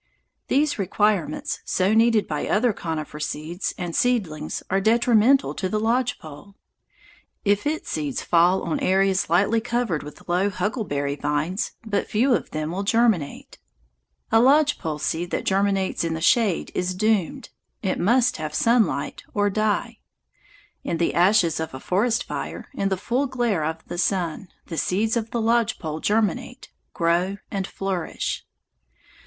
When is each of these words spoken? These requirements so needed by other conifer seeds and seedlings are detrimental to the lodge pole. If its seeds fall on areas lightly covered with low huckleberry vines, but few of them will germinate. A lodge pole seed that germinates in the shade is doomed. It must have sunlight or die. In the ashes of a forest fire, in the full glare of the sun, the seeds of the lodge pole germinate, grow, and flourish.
These 0.47 0.79
requirements 0.79 1.59
so 1.63 1.93
needed 1.93 2.27
by 2.27 2.47
other 2.47 2.73
conifer 2.73 3.19
seeds 3.19 3.71
and 3.77 3.95
seedlings 3.95 4.63
are 4.67 4.81
detrimental 4.81 5.53
to 5.53 5.69
the 5.69 5.79
lodge 5.79 6.17
pole. 6.17 6.55
If 7.45 7.67
its 7.67 7.91
seeds 7.91 8.23
fall 8.23 8.63
on 8.63 8.79
areas 8.79 9.29
lightly 9.29 9.61
covered 9.61 10.01
with 10.01 10.27
low 10.27 10.49
huckleberry 10.49 11.15
vines, 11.17 11.73
but 11.85 12.09
few 12.09 12.33
of 12.33 12.49
them 12.49 12.71
will 12.71 12.81
germinate. 12.81 13.59
A 14.31 14.39
lodge 14.39 14.79
pole 14.79 14.97
seed 14.97 15.29
that 15.29 15.43
germinates 15.43 16.03
in 16.03 16.15
the 16.15 16.19
shade 16.19 16.71
is 16.73 16.95
doomed. 16.95 17.49
It 17.83 17.99
must 17.99 18.37
have 18.37 18.55
sunlight 18.55 19.21
or 19.35 19.51
die. 19.51 19.99
In 20.83 20.97
the 20.97 21.13
ashes 21.13 21.59
of 21.59 21.75
a 21.75 21.79
forest 21.79 22.23
fire, 22.23 22.69
in 22.73 22.89
the 22.89 22.97
full 22.97 23.27
glare 23.27 23.63
of 23.63 23.85
the 23.85 23.99
sun, 23.99 24.47
the 24.65 24.77
seeds 24.79 25.15
of 25.15 25.29
the 25.29 25.39
lodge 25.41 25.77
pole 25.77 25.99
germinate, 25.99 26.71
grow, 26.95 27.37
and 27.51 27.67
flourish. 27.67 28.47